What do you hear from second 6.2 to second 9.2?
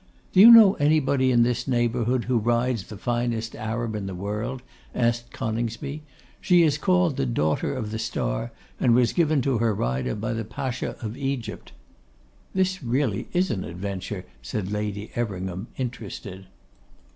'She is called "the Daughter of the Star," and was